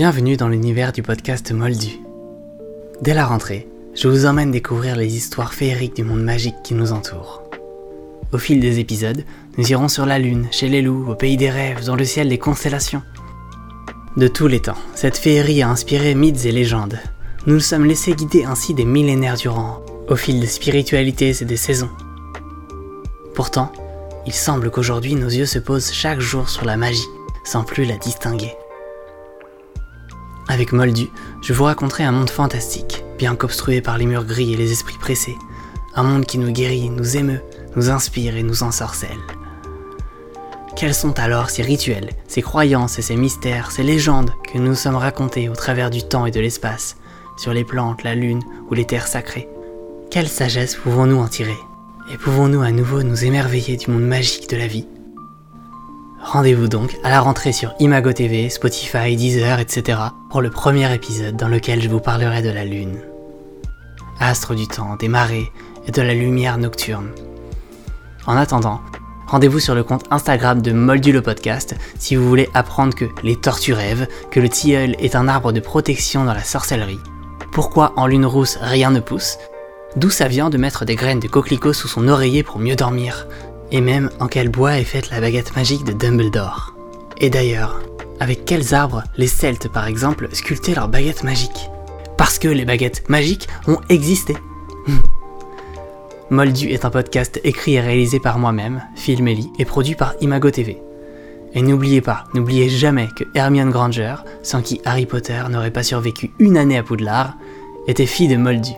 [0.00, 2.00] Bienvenue dans l'univers du podcast Moldu.
[3.02, 6.92] Dès la rentrée, je vous emmène découvrir les histoires féeriques du monde magique qui nous
[6.92, 7.42] entoure.
[8.32, 9.22] Au fil des épisodes,
[9.58, 12.30] nous irons sur la Lune, chez les loups, au pays des rêves, dans le ciel
[12.30, 13.02] des constellations.
[14.16, 16.98] De tous les temps, cette féerie a inspiré mythes et légendes.
[17.46, 21.58] Nous nous sommes laissés guider ainsi des millénaires durant, au fil des spiritualités et des
[21.58, 21.90] saisons.
[23.34, 23.70] Pourtant,
[24.24, 27.04] il semble qu'aujourd'hui nos yeux se posent chaque jour sur la magie,
[27.44, 28.54] sans plus la distinguer.
[30.50, 31.10] Avec Moldu,
[31.42, 34.98] je vous raconterai un monde fantastique, bien qu'obstrué par les murs gris et les esprits
[34.98, 35.36] pressés.
[35.94, 37.40] Un monde qui nous guérit, nous émeut,
[37.76, 39.20] nous inspire et nous ensorcelle.
[40.74, 44.96] Quels sont alors ces rituels, ces croyances et ces mystères, ces légendes que nous sommes
[44.96, 46.96] racontés au travers du temps et de l'espace,
[47.36, 49.48] sur les plantes, la lune ou les terres sacrées?
[50.10, 51.58] Quelle sagesse pouvons-nous en tirer?
[52.12, 54.88] Et pouvons-nous à nouveau nous émerveiller du monde magique de la vie?
[56.22, 59.98] Rendez-vous donc à la rentrée sur Imago TV, Spotify, Deezer, etc.
[60.28, 63.00] pour le premier épisode dans lequel je vous parlerai de la Lune.
[64.20, 65.50] Astre du temps, des marées
[65.88, 67.10] et de la lumière nocturne.
[68.26, 68.82] En attendant,
[69.26, 73.36] rendez-vous sur le compte Instagram de Moldu le podcast si vous voulez apprendre que les
[73.36, 77.00] tortues rêvent, que le tilleul est un arbre de protection dans la sorcellerie,
[77.50, 79.38] pourquoi en lune rousse rien ne pousse,
[79.96, 83.26] d'où ça vient de mettre des graines de coquelicot sous son oreiller pour mieux dormir,
[83.72, 86.74] et même en quel bois est faite la baguette magique de Dumbledore.
[87.18, 87.80] Et d'ailleurs,
[88.18, 91.70] avec quels arbres les Celtes par exemple sculptaient leurs baguettes magiques?
[92.16, 94.36] Parce que les baguettes magiques ont existé.
[96.30, 100.50] Moldu est un podcast écrit et réalisé par moi-même, Phil Melly, et produit par Imago
[100.50, 100.80] TV.
[101.54, 106.30] Et n'oubliez pas, n'oubliez jamais que Hermione Granger, sans qui Harry Potter n'aurait pas survécu
[106.38, 107.36] une année à Poudlard,
[107.88, 108.70] était fille de Moldu.